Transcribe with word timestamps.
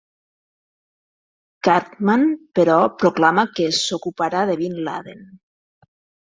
Cartman, 1.67 2.23
però, 2.61 2.77
proclama 3.03 3.45
que 3.61 3.69
"s'ocuparà" 3.81 4.43
de 4.53 4.57
Bin 4.63 4.81
Laden. 4.89 5.23